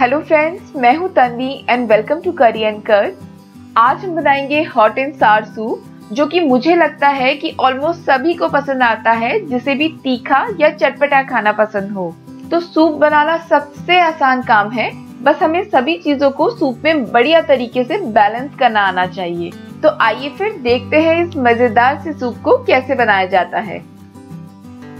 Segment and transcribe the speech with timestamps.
[0.00, 3.12] Hello friends मैं हूँ Tanvi and welcome to curry and कर
[3.76, 8.34] आज हम बनाएँगे हॉट एंड सार सूप जो कि मुझे लगता है कि ऑलमोस्ट सभी
[8.34, 12.14] को पसंद आता है, जिसे भी तीखा या चटपटा खाना पसंद हो।
[12.50, 14.90] तो सूप बनाना सबसे आसान काम है।
[15.22, 19.50] बस हमें सभी चीज़ों को सूप में बढ़िया तरीके से बैलेंस करना आना चाहिए।
[19.82, 23.82] तो आइए फिर देखते हैं इस मज़ेदार से सूप को कैसे बनाया जाता है।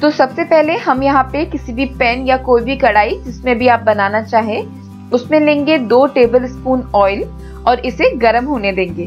[0.00, 3.68] तो सबसे पहले हम यहाँ पे किसी भी पैन या कोई भी कढ़ाई जिसमें भी
[3.68, 7.22] आप बनाना चाहें उसमें लेंगे दो टेबल स्पून ऑयल
[7.68, 9.06] और इसे गर्म होने देंगे।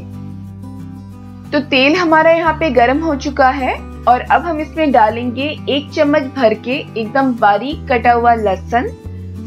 [1.52, 3.74] तो तेल हमारा यहाँ पे गर्म हो चुका है
[4.08, 8.88] और अब हम इसमें डालेंगे एक चम्मच भर के एकदम बारीक कटा हुआ लहसुन,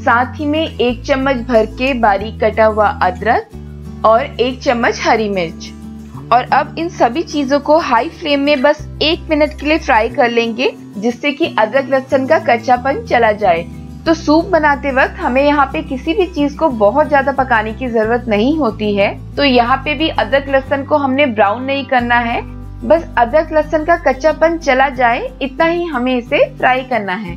[0.01, 5.29] साथ ही में एक चम्मच भर के बारीक कटा हुआ अदरक और एक चम्मच हरी
[5.29, 5.71] मिर्च।
[6.33, 10.09] और अब इन सभी चीज़ों को हाई फ्लेम में बस एक मिनट के लिए फ्राई
[10.09, 13.65] कर लेंगे, जिससे कि अदरक लहसुन का कच्चापन चला जाए।
[14.07, 17.89] तो सूप बनाते वक्त हमें यहाँ पे किसी भी चीज़ को बहुत ज़्यादा पकाने की
[17.89, 22.19] ज़रूरत नहीं होती है। तो यहाँ पे भी अदरक लहसन को हमने ब्राउन नहीं करना
[22.21, 22.41] है।
[22.89, 27.37] बस अदरक लहसन का कच्चापन चला जाए, इतना ही हमें इसे फ्राई करना है।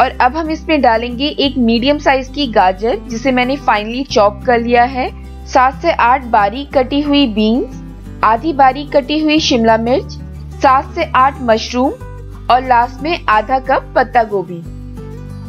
[0.00, 4.60] और अब हम इसमें डालेंगे एक मीडियम साइज़ की गाजर, जिसे मैंने फाइनली चॉप कर
[4.60, 5.10] लिया है।
[5.46, 7.82] सात से आठ बारीक कटी हुई बीन्स
[8.24, 10.18] आधी बारीक कटी हुई शिमला मिर्च,
[10.62, 11.92] सात से आठ मशरूम,
[12.50, 14.77] और लास्ट में आधा कप पत्ता गोभी।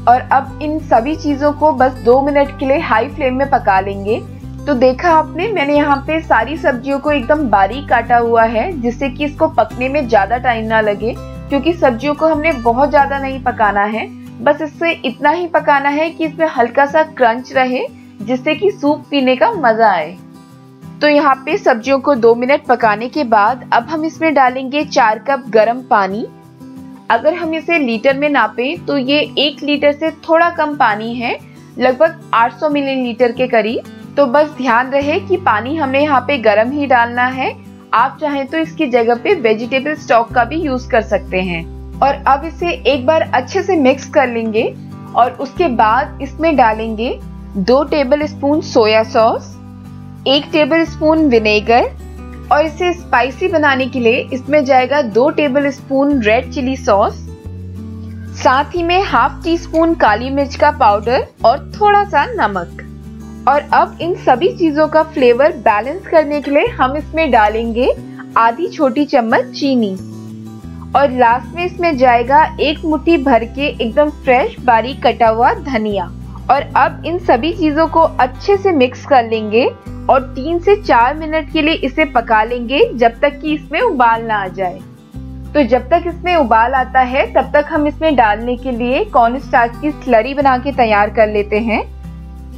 [0.10, 3.80] और अब इन सभी चीज़ों को बस दो मिनट के लिए हाई फ्लेम में पका
[3.80, 4.20] लेंगे।
[4.60, 9.10] तो देखा आपने, मैंने यहाँ पे सारी सब्जियों को एकदम बारीक काटा हुआ है, जिससे
[9.10, 11.14] कि इसको पकने में ज़्यादा टाइम ना लगे,
[11.50, 14.08] क्योंकि सब्जियों को हमने बहुत ज़्यादा नहीं पकाना है।
[14.44, 17.86] बस इससे इतना ही पकाना है कि इसमें हल्का सा क्रंच रहे,
[18.22, 20.18] जिससे कि सूप पीने का मज़ा आए।
[21.02, 25.20] तो यहाँ पे सब्जियों को दो मिनट पकाने के बाद अब हम इसमें डालेंगे चार
[25.20, 26.26] कप गर्म पानी।
[27.10, 31.38] अगर हम इसे लीटर में नापे तो ये एक लीटर से थोड़ा कम पानी है,
[31.80, 36.72] लगभग 800 मिलीलीटर के करीब। तो बस ध्यान रहे कि पानी हमें यहाँ पे गर्म
[36.72, 37.52] ही डालना है।
[37.94, 41.64] आप चाहें तो इसकी जगह पे वेजिटेबल स्टॉक का भी यूज़ कर सकते हैं।
[42.00, 44.64] और अब इसे एक बार अच्छे से मिक्स कर लेंगे
[45.16, 47.18] और उसके बाद इसमें डालेंगे
[47.58, 49.56] दो टेबल स्पून सोया सॉस
[50.28, 51.90] एक टेबल स्पून विनेगर
[52.52, 57.26] और इसे स्पाइसी बनाने के लिए इसमें जाएगा दो tablespoon red chilli sauce
[58.44, 62.86] साथ ही में हाफ़ टी स्पून काली मिर्च का पाउडर और थोड़ा सा नमक।
[63.48, 67.90] और अब इन सभी चीज़ों का फ्लेवर बैलेंस करने के लिए हम इसमें डालेंगे
[68.38, 69.92] आधी छोटी चम्मच चीनी।
[70.96, 76.12] और लास्ट में इसमें जाएगा एक मुट्ठी भर के एकदम फ्रेश बारीक कटा हुआ धनिया।
[76.50, 79.66] और अब इन सभी चीज़ों को अच्छे से मिक्स कर लेंगे
[80.10, 84.24] और तीन से चार मिनट के लिए इसे पका लेंगे जब तक कि इसमें उबाल
[84.24, 84.80] ना आ जाए।
[85.54, 89.40] तो जब तक इसमें उबाल आता है, तब तक हम इसमें डालने के लिए कॉर्न
[89.40, 91.82] स्टार्च की स्लरी बना के तैयार कर लेते हैं।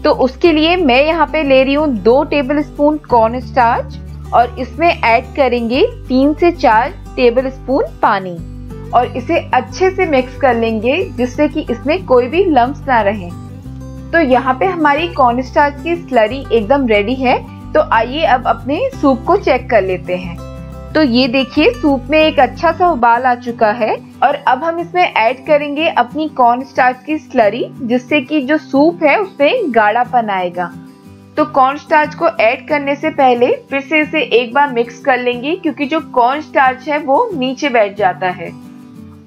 [0.01, 3.99] तो उसके लिए मैं यहाँ पे ले रही हूँ दो टेबल स्पून कॉर्न स्टार्च
[4.33, 8.37] और इसमें ऐड करेंगे तीन से चार टेबल स्पून पानी।
[8.91, 13.29] और इसे अच्छे से मिक्स कर लेंगे जिससे कि इसमें कोई भी लम्ब ना रहे।
[14.13, 17.37] तो यहाँ पे हमारी कॉर्न स्टार्च की स्लरी एकदम रेडी है।
[17.73, 20.37] तो आइए अब अपने सूप को चेक कर लेते हैं।
[20.93, 24.79] तो ये देखिए सूप में एक अच्छा सा उबाल आ चुका है और अब हम
[24.79, 30.29] इसमें ऐड करेंगे अपनी कॉर्न स्टार्च की स्लरी जिससे कि जो सूप है उसमें गाढ़ापन
[30.29, 30.71] आएगा।
[31.37, 35.19] तो कॉर्न स्टार्च को ऐड करने से पहले फिर से इसे एक बार मिक्स कर
[35.19, 38.51] लेंगे, क्योंकि जो कॉर्न स्टार्च है वो नीचे बैठ जाता है।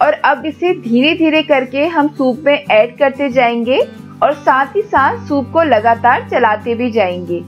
[0.03, 3.83] और अब इसे धीरे धीरे करके हम सूप में ऐड करते जाएँगे।
[4.25, 7.41] और साथ ही साथ सूप को लगातार चलाते भी जाएँगे।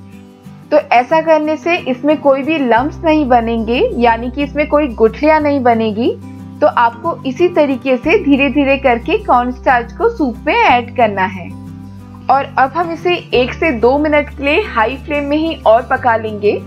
[0.71, 5.41] तो ऐसा करने से इसमें कोई भी लम्ब नहीं बनेंगे, यानी कि इसमें कोई गुठलियाँ
[5.41, 6.11] नहीं बनेगी।
[6.61, 11.25] तो आपको इसी तरीके से धीरे धीरे करके कॉर्न स्टार्च को सूप में ऐड करना
[11.25, 11.49] है।
[12.31, 15.83] और अब हम इसे एक से दो मिनट के लिए हाई फ्लेम में ही और
[15.83, 16.63] पका लेंगे,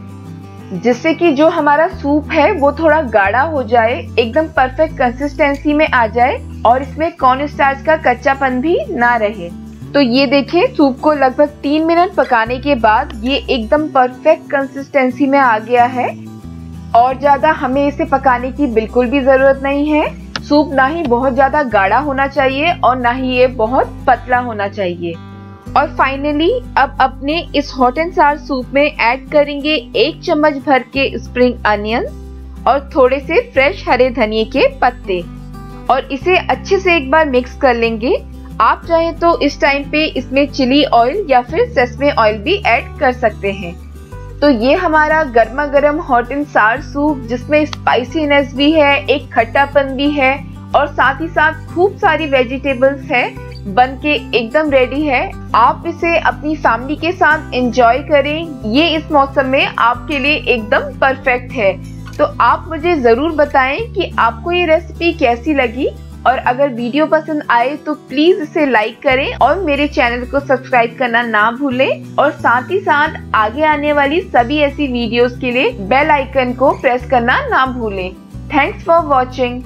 [0.73, 5.87] जिससे कि जो हमारा सूप है वो थोड़ा गाढ़ा हो जाए, एकदम परफेक्ट कंसिस्टेंसी में
[5.87, 10.99] आ जाए और इसमें कॉर्न स्टार्च का कच्चापन भी ना रहे। तो ये देखिए सूप
[10.99, 16.07] को लगभग तीन मिनट पकाने के बाद ये एकदम परफेक्ट कंसिस्टेंसी में आ गया है।
[16.95, 21.33] और ज़्यादा हमें इसे पकाने की बिल्कुल भी ज़रूरत नहीं है। सूप ना ही बहुत
[21.33, 25.13] ज़्यादा गाढ़ा होना चाहिए और ना ही ये बहुत पतला होना चाहिए।
[25.77, 30.83] और फाइनली अब अपने इस हॉट एंड सार सूप में ऐड करेंगे एक चम्मच भर
[30.93, 32.05] के स्प्रिंग अनियन
[32.67, 35.21] और थोड़े से फ्रेश हरे धनिए के पत्ते।
[35.89, 38.17] और इसे अच्छे से एक बार मिक्स कर लेंगे।
[38.61, 42.87] आप चाहें तो इस टाइम पे इसमें चिली ऑयल या फिर सेसमे ऑयल भी ऐड
[42.99, 43.73] कर सकते हैं।
[44.39, 49.95] तो ये हमारा गर्मा गर्म हॉट एंड सार सूप जिसमें स्पाइसीनेस भी है, एक खट्टापन
[49.95, 50.33] भी है,
[50.75, 53.23] और साथ ही साथ खूब सारी वेजिटेबल्स है,
[53.65, 55.23] बन के एकदम रेडी है।
[55.55, 60.91] आप इसे अपनी फैमिली के साथ एंजॉय करें। ये इस मौसम में आपके लिए एकदम
[60.99, 61.73] परफेक्ट है।
[62.17, 65.89] तो आप मुझे ज़रूर बताएँ कि आपको ये रेसिपी कैसी लगी।
[66.27, 70.95] और अगर वीडियो पसंद आए तो प्लीज़ इसे लाइक करें और मेरे चैनल को सब्सक्राइब
[70.99, 75.71] करना ना भूलें और साथ ही साथ आगे आने वाली सभी ऐसी वीडियोस के लिए
[75.89, 78.11] बेल आइकन को प्रेस करना ना भूलें।
[78.53, 79.61] Thanks for watching